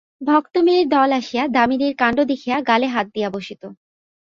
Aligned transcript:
ভক্ত 0.21 0.53
মেয়ের 0.57 0.87
দল 0.89 1.09
আসিয়া 1.11 1.43
দামিনীর 1.47 1.93
কাণ্ড 1.95 2.17
দেখিয়া 2.23 2.57
গালে 2.61 2.87
হাত 2.87 3.07
দিয়া 3.13 3.29
বসিত। 3.29 3.61